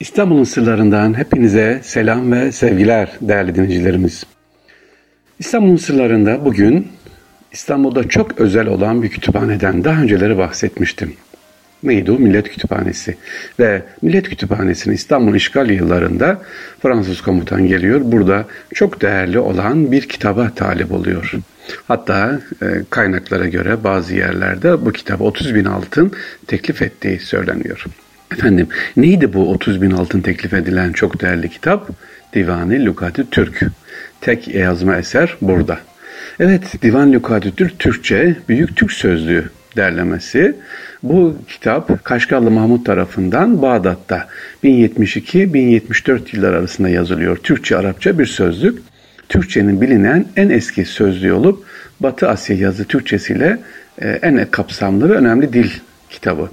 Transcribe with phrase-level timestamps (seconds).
[0.00, 4.26] İstanbul'un sırlarından hepinize selam ve sevgiler değerli dinleyicilerimiz.
[5.38, 6.88] İstanbul'un sırlarında bugün
[7.52, 11.12] İstanbul'da çok özel olan bir kütüphaneden daha önceleri bahsetmiştim.
[11.82, 12.18] Neydi o?
[12.18, 13.16] Millet Kütüphanesi.
[13.60, 16.42] Ve Millet Kütüphanesi'nin İstanbul işgal yıllarında
[16.82, 18.00] Fransız komutan geliyor.
[18.04, 18.44] Burada
[18.74, 21.32] çok değerli olan bir kitaba talip oluyor.
[21.88, 26.12] Hatta e, kaynaklara göre bazı yerlerde bu kitaba 30 bin altın
[26.46, 27.84] teklif ettiği söyleniyor.
[28.32, 31.88] Efendim neydi bu 30 bin altın teklif edilen çok değerli kitap?
[32.34, 33.62] Divani Lukati Türk.
[34.20, 35.78] Tek yazma eser burada.
[36.40, 40.56] Evet Divan Lukati Türk Türkçe Büyük Türk Sözlüğü derlemesi.
[41.02, 44.28] Bu kitap Kaşgarlı Mahmut tarafından Bağdat'ta
[44.64, 47.36] 1072-1074 yıllar arasında yazılıyor.
[47.36, 48.78] Türkçe Arapça bir sözlük.
[49.28, 51.64] Türkçenin bilinen en eski sözlüğü olup
[52.00, 53.58] Batı Asya yazı Türkçesiyle
[53.98, 55.70] e, en kapsamlı ve önemli dil
[56.10, 56.48] kitabı.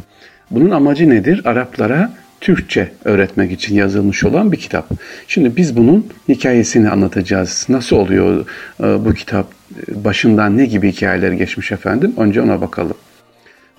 [0.52, 1.41] Bunun amacı nedir?
[1.45, 4.90] Araplara Türkçe öğretmek için yazılmış olan bir kitap.
[5.27, 7.65] Şimdi biz bunun hikayesini anlatacağız.
[7.70, 8.46] Nasıl oluyor
[8.79, 9.52] e, bu kitap?
[9.87, 12.13] Başından ne gibi hikayeler geçmiş efendim?
[12.18, 12.98] Önce ona bakalım.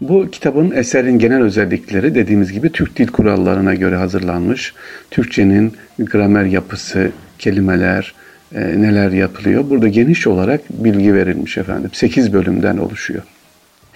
[0.01, 4.75] Bu kitabın eserin genel özellikleri dediğimiz gibi Türk dil kurallarına göre hazırlanmış.
[5.11, 8.15] Türkçenin gramer yapısı, kelimeler,
[8.55, 9.71] e, neler yapılıyor.
[9.71, 11.91] Burada geniş olarak bilgi verilmiş efendim.
[11.93, 13.23] 8 bölümden oluşuyor.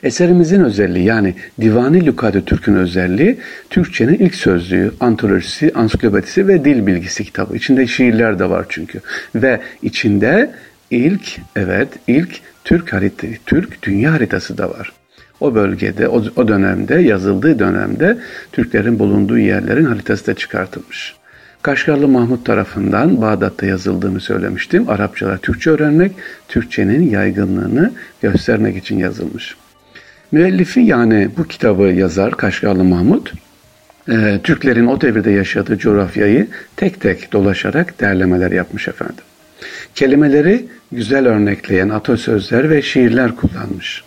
[0.03, 3.39] Eserimizin özelliği yani Divani Lukadi Türk'ün özelliği
[3.71, 7.57] Türkçenin ilk sözlüğü, antolojisi, ansiklopedisi ve dil bilgisi kitabı.
[7.57, 9.01] İçinde şiirler de var çünkü.
[9.35, 10.51] Ve içinde
[10.91, 14.93] ilk, evet ilk Türk haritası, Türk dünya haritası da var.
[15.41, 18.19] O bölgede, o, o dönemde, yazıldığı dönemde
[18.53, 21.15] Türklerin bulunduğu yerlerin haritası da çıkartılmış.
[21.63, 24.89] Kaşgarlı Mahmut tarafından Bağdat'ta yazıldığını söylemiştim.
[24.89, 26.13] Arapçalar Türkçe öğrenmek,
[26.49, 29.57] Türkçenin yaygınlığını göstermek için yazılmış.
[30.33, 33.33] Müellifi yani bu kitabı yazar Kaşgarlı Mahmut,
[34.09, 39.25] e, Türklerin o devirde yaşadığı coğrafyayı tek tek dolaşarak derlemeler yapmış efendim.
[39.95, 44.05] Kelimeleri güzel örnekleyen atasözler ve şiirler kullanmış.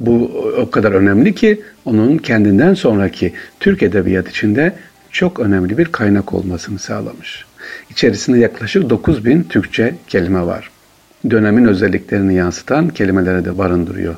[0.00, 0.24] Bu
[0.58, 4.72] o kadar önemli ki onun kendinden sonraki Türk edebiyat içinde
[5.10, 7.44] çok önemli bir kaynak olmasını sağlamış.
[7.90, 10.70] İçerisinde yaklaşık 9000 Türkçe kelime var.
[11.30, 14.16] Dönemin özelliklerini yansıtan kelimelere de barındırıyor.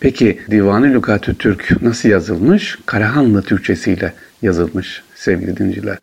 [0.00, 2.78] Peki Divanı Lügatü Türk nasıl yazılmış?
[2.86, 5.98] Karahanlı Türkçesiyle yazılmış sevgili dinciler.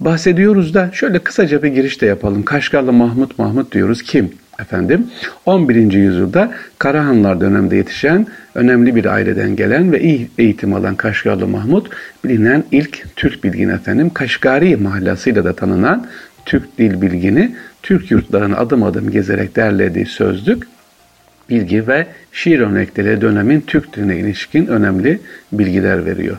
[0.00, 2.42] Bahsediyoruz da şöyle kısaca bir giriş de yapalım.
[2.42, 4.02] Kaşgarlı Mahmut Mahmut diyoruz.
[4.02, 4.30] Kim?
[4.60, 5.06] Efendim
[5.46, 5.92] 11.
[5.92, 11.90] yüzyılda Karahanlar döneminde yetişen önemli bir aileden gelen ve iyi eğitim alan Kaşgarlı Mahmut
[12.24, 16.06] bilinen ilk Türk bilgini efendim Kaşgari mahlasıyla da tanınan
[16.44, 20.64] Türk dil bilgini Türk yurtlarını adım adım gezerek derlediği sözlük
[21.50, 25.20] bilgi ve şiir örnekleri dönemin Türk diline ilişkin önemli
[25.52, 26.36] bilgiler veriyor.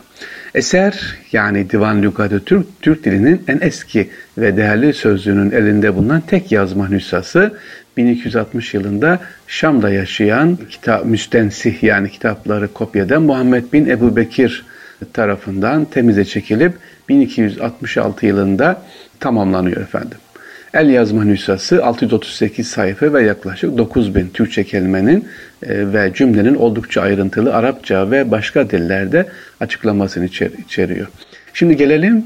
[0.55, 6.51] Eser yani Divan Lügatı Türk, Türk dilinin en eski ve değerli sözlüğünün elinde bulunan tek
[6.51, 7.53] yazma nüshası
[7.97, 14.65] 1260 yılında Şam'da yaşayan kitap müstensih yani kitapları kopyadan Muhammed bin Ebu Bekir
[15.13, 16.73] tarafından temize çekilip
[17.09, 18.81] 1266 yılında
[19.19, 20.17] tamamlanıyor efendim.
[20.73, 25.27] El yazma nüshası 638 sayfa ve yaklaşık 9000 Türkçe kelimenin
[25.63, 29.25] e, ve cümlenin oldukça ayrıntılı Arapça ve başka dillerde
[29.59, 31.07] açıklamasını içer içeriyor.
[31.53, 32.23] Şimdi gelelim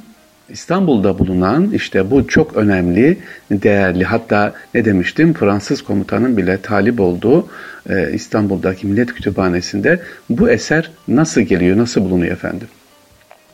[0.50, 3.18] İstanbul'da bulunan işte bu çok önemli,
[3.52, 7.48] değerli hatta ne demiştim Fransız komutanın bile talip olduğu
[7.90, 10.00] e, İstanbul'daki Millet Kütüphanesi'nde
[10.30, 12.68] bu eser nasıl geliyor, nasıl bulunuyor efendim?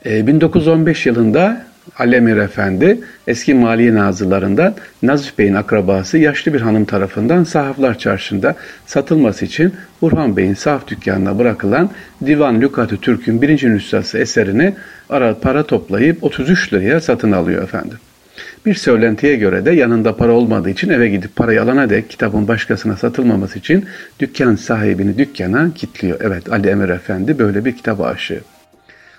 [0.05, 1.65] E, 1915 yılında
[1.97, 8.55] Alemir Efendi eski maliye nazırlarından Nazif Bey'in akrabası yaşlı bir hanım tarafından sahaflar çarşında
[8.85, 11.89] satılması için Burhan Bey'in sahaf dükkanına bırakılan
[12.25, 14.73] Divan Lükatü Türk'ün birinci nüshası eserini
[15.09, 17.97] ara para toplayıp 33 liraya satın alıyor efendim.
[18.65, 22.97] Bir söylentiye göre de yanında para olmadığı için eve gidip parayı alana dek kitabın başkasına
[22.97, 23.85] satılmaması için
[24.19, 26.19] dükkan sahibini dükkana kilitliyor.
[26.21, 28.41] Evet Ali Emir Efendi böyle bir kitap aşığı.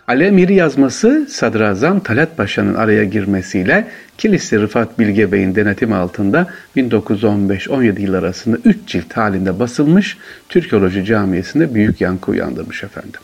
[0.08, 3.88] Alemiri yazması Sadrazam Talat Paşa'nın araya girmesiyle
[4.18, 6.46] Kilisi Rıfat Bilge Bey'in denetim altında
[6.76, 13.20] 1915-17 yıl arasında 3 cilt halinde basılmış Türkoloji Camii'sinde büyük yankı uyandırmış efendim.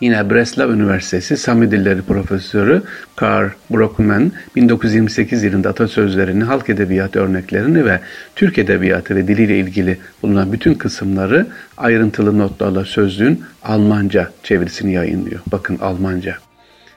[0.00, 2.82] Yine Breslau Üniversitesi Sami Dilleri Profesörü
[3.16, 8.00] Karl Brockman 1928 yılında atasözlerini, halk edebiyatı örneklerini ve
[8.36, 11.46] Türk edebiyatı ve diliyle ilgili bulunan bütün kısımları
[11.76, 15.40] ayrıntılı notlarla sözlüğün Almanca çevirisini yayınlıyor.
[15.52, 16.36] Bakın Almanca.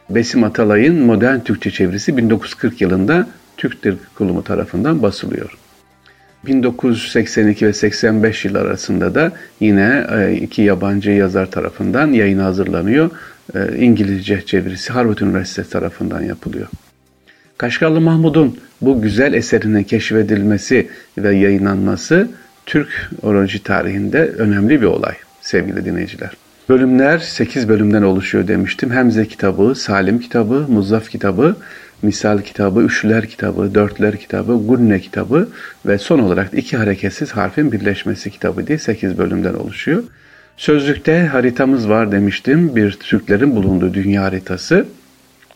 [0.10, 3.28] Besim Atalay'ın modern Türkçe çevirisi 1940 yılında
[3.58, 5.58] Türk Dil Kurumu tarafından basılıyor.
[6.48, 13.10] 1982 ve 85 yıl arasında da yine e, iki yabancı yazar tarafından yayına hazırlanıyor.
[13.56, 16.68] E, İngilizce çevirisi Harvard Üniversitesi tarafından yapılıyor.
[17.58, 22.30] Kaşgarlı Mahmud'un bu güzel eserinin keşfedilmesi ve yayınlanması
[22.66, 26.32] Türk oroloji tarihinde önemli bir olay sevgili dinleyiciler.
[26.70, 28.92] Bölümler 8 bölümden oluşuyor demiştim.
[28.92, 31.56] Hemze kitabı, Salim kitabı, Muzzaf kitabı,
[32.02, 35.50] Misal kitabı, Üçlüler kitabı, Dörtler kitabı, Gunne kitabı
[35.86, 40.04] ve son olarak iki hareketsiz harfin birleşmesi kitabı diye 8 bölümden oluşuyor.
[40.58, 42.76] Sözlükte haritamız var demiştim.
[42.76, 44.86] Bir Türklerin bulunduğu dünya haritası.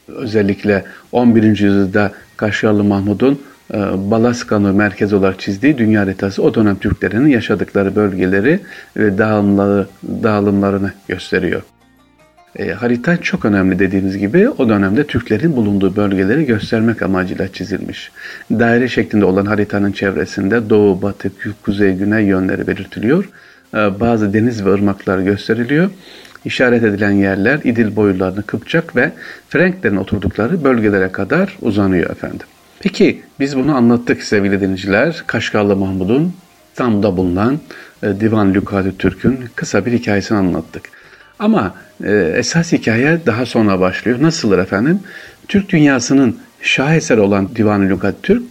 [0.08, 1.44] Özellikle 11.
[1.44, 3.42] yüzyılda Kaşgarlı Mahmud'un
[3.74, 3.78] e,
[4.12, 8.60] Balaskan'ı merkez olarak çizdiği dünya haritası o dönem Türklerinin yaşadıkları bölgeleri
[8.98, 11.62] ve dağılımları, dağılımlarını gösteriyor.
[12.56, 18.12] E, harita çok önemli dediğimiz gibi o dönemde Türklerin bulunduğu bölgeleri göstermek amacıyla çizilmiş.
[18.52, 21.32] Daire şeklinde olan haritanın çevresinde doğu, batı,
[21.64, 23.30] kuzey, güney yönleri belirtiliyor.
[23.74, 25.90] E, bazı deniz ve ırmaklar gösteriliyor.
[26.46, 29.12] İşaret edilen yerler İdil boylarını Kıpçak ve
[29.50, 32.48] Frenklerin oturdukları bölgelere kadar uzanıyor efendim.
[32.80, 35.24] Peki biz bunu anlattık sevgili dinleyiciler.
[35.28, 36.34] Kaşgarlı Mahmud'un
[36.72, 37.60] İstanbul'da bulunan
[38.04, 41.01] e, Divan Lükati Türk'ün kısa bir hikayesini anlattık.
[41.42, 44.22] Ama e, esas hikaye daha sonra başlıyor.
[44.22, 45.00] Nasıldır efendim?
[45.48, 48.44] Türk dünyasının şaheser olan Divan Lükat Türk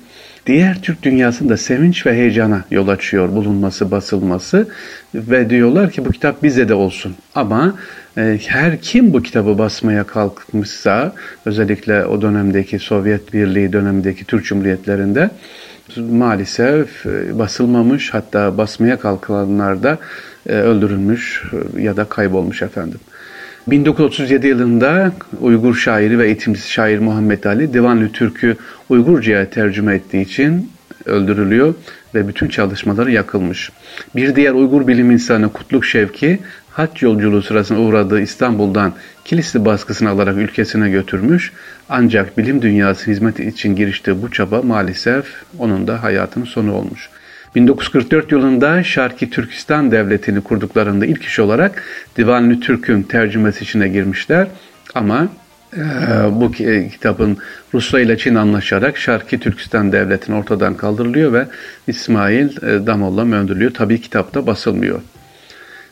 [0.47, 4.69] diğer Türk dünyasında sevinç ve heyecana yol açıyor bulunması, basılması
[5.15, 7.15] ve diyorlar ki bu kitap bize de olsun.
[7.35, 7.75] Ama
[8.19, 11.13] e, her kim bu kitabı basmaya kalkmışsa
[11.47, 15.31] özellikle o dönemdeki Sovyet Birliği dönemindeki Türk Cumhuriyetlerinde
[15.97, 19.99] maalesef e, basılmamış hatta basmaya kalkılanlar da
[20.47, 21.43] öldürülmüş
[21.77, 22.99] e, ya da kaybolmuş efendim.
[23.67, 28.57] 1937 yılında Uygur şairi ve eğitimcisi şair Muhammed Ali Divanlı Türk'ü
[28.89, 30.71] Uygurca'ya tercüme ettiği için
[31.07, 31.75] öldürülüyor
[32.15, 33.71] ve bütün çalışmaları yakılmış.
[34.17, 36.39] Bir diğer Uygur bilim insanı Kutluk Şevki
[36.71, 38.93] haç yolculuğu sırasında uğradığı İstanbul'dan
[39.25, 41.53] kilise baskısını alarak ülkesine götürmüş.
[41.89, 45.27] Ancak bilim dünyası hizmet için giriştiği bu çaba maalesef
[45.59, 47.11] onun da hayatının sonu olmuş.
[47.55, 51.83] 1944 yılında Şarki Türkistan Devleti'ni kurduklarında ilk iş olarak
[52.17, 54.47] Divanlı Türk'ün tercümesi içine girmişler.
[54.95, 55.29] Ama
[55.77, 55.81] e,
[56.31, 56.53] bu
[56.93, 57.39] kitabın
[57.75, 61.47] Rusya ile Çin anlaşarak Şarki Türkistan Devleti'ni ortadan kaldırılıyor ve
[61.87, 63.75] İsmail e, Damolla öldürülüyor.
[63.75, 65.01] Tabii kitapta basılmıyor.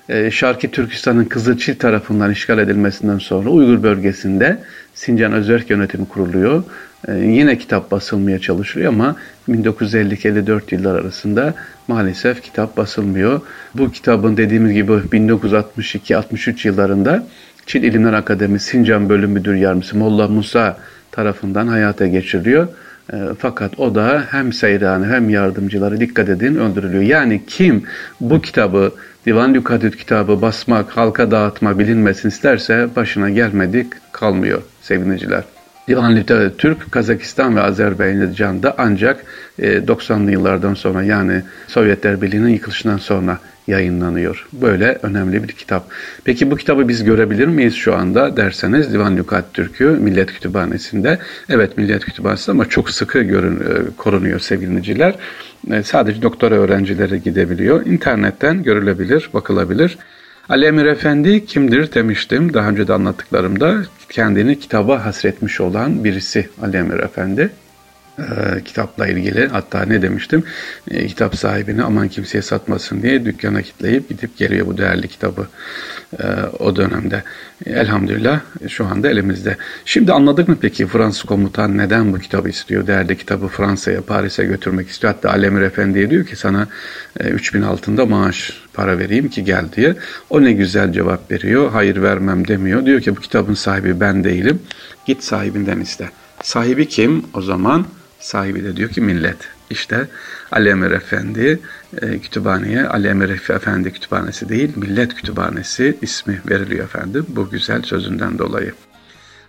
[0.09, 4.59] E, Şarki Türkistan'ın Kızılçil tarafından işgal edilmesinden sonra Uygur bölgesinde
[4.95, 6.65] Sincan Özerk Yönetimi kuruluyor.
[7.09, 9.17] Ee, yine kitap basılmaya çalışılıyor ama
[9.49, 11.55] 1950-54 yıllar arasında
[11.89, 13.41] maalesef kitap basılmıyor.
[13.75, 17.27] Bu kitabın dediğimiz gibi 1962-63 yıllarında
[17.67, 20.77] Çin İlimler Akademisi Sincan Bölüm Müdür Yardımcısı Molla Musa
[21.13, 22.69] tarafından hayata geçiriliyor.
[23.13, 27.03] E, fakat o da hem seyranı hem yardımcıları dikkat edin öldürülüyor.
[27.03, 27.83] Yani kim
[28.21, 28.93] bu kitabı
[29.27, 35.45] Divan Lükadüt kitabı basmak, halka dağıtma bilinmesin isterse başına gelmedik kalmıyor sevgiliciler.
[35.89, 39.25] Divan Literatürü Türk, Kazakistan ve Azerbaycan'da ancak
[39.61, 44.47] 90'lı e, yıllardan sonra yani Sovyetler Birliği'nin yıkılışından sonra yayınlanıyor.
[44.53, 45.91] Böyle önemli bir kitap.
[46.25, 51.19] Peki bu kitabı biz görebilir miyiz şu anda derseniz Divan Lükat Türk'ü Millet Kütüphanesi'nde.
[51.49, 55.15] Evet Millet Kütüphanesi'nde ama çok sıkı görün, e, korunuyor sevgiliciler.
[55.71, 57.87] E, sadece doktora öğrencileri gidebiliyor.
[57.87, 59.99] İnternetten görülebilir, bakılabilir.
[60.49, 63.83] Ali Emir Efendi kimdir demiştim daha önce de anlattıklarımda.
[64.09, 67.51] Kendini kitaba hasretmiş olan birisi Ali Emir Efendi
[68.19, 70.43] e, kitapla ilgili hatta ne demiştim
[70.91, 75.47] e, kitap sahibini aman kimseye satmasın diye dükkana kitleyip gidip geliyor bu değerli kitabı
[76.13, 76.27] e,
[76.59, 77.23] o dönemde.
[77.67, 79.57] Elhamdülillah şu anda elimizde.
[79.85, 82.87] Şimdi anladık mı peki Fransız komutan neden bu kitabı istiyor?
[82.87, 85.15] Değerli kitabı Fransa'ya, Paris'e götürmek istiyor.
[85.15, 86.69] Hatta Alemir Efendi'ye diyor ki sana
[87.21, 89.95] e, 3000 altında maaş para vereyim ki gel diye.
[90.31, 91.71] O ne güzel cevap veriyor.
[91.73, 92.87] Hayır vermem demiyor.
[92.87, 94.63] Diyor ki bu kitabın sahibi ben değilim.
[95.07, 96.11] Git sahibinden iste.
[96.43, 97.25] Sahibi kim?
[97.35, 97.87] O zaman
[98.21, 99.37] Sahibi de diyor ki millet.
[99.71, 100.09] İşte
[100.53, 101.59] Ali Emir Efendi
[102.03, 108.39] e, kütüphaneye Ali Emir Efendi kütüphanesi değil millet kütüphanesi ismi veriliyor efendim bu güzel sözünden
[108.39, 108.73] dolayı.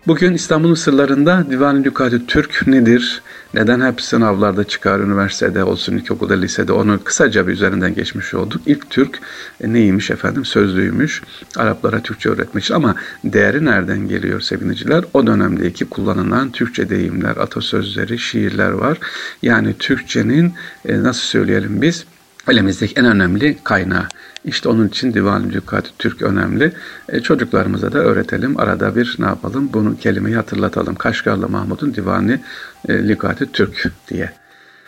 [0.07, 3.21] Bugün İstanbul'un sırlarında Divan Lükati Türk nedir?
[3.53, 8.61] Neden hep sınavlarda çıkar, üniversitede olsun, ilkokulda, lisede onu kısaca bir üzerinden geçmiş olduk.
[8.65, 9.19] İlk Türk
[9.61, 10.45] e, neymiş efendim?
[10.45, 11.21] Sözlüymüş.
[11.55, 15.03] Araplara Türkçe öğretmiş ama değeri nereden geliyor seviniciler?
[15.13, 18.97] O dönemdeki kullanılan Türkçe deyimler, atasözleri, şiirler var.
[19.41, 20.53] Yani Türkçenin
[20.85, 22.05] e, nasıl söyleyelim biz?
[22.51, 24.07] Elimizdeki en önemli kaynağı.
[24.45, 26.73] İşte onun için Divan-ı Lükat Türk önemli.
[27.09, 28.59] E, çocuklarımıza da öğretelim.
[28.59, 29.69] Arada bir ne yapalım?
[29.73, 30.95] Bunu kelimeyi hatırlatalım.
[30.95, 32.39] Kaşgarlı Mahmud'un Divanı
[32.87, 34.33] e, Lükat Türk diye.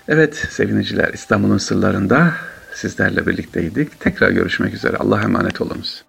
[0.08, 2.32] Evet seviniciler İstanbul'un sırlarında
[2.74, 4.00] sizlerle birlikteydik.
[4.00, 4.98] Tekrar görüşmek üzere.
[4.98, 6.04] Allah'a emanet olunuz.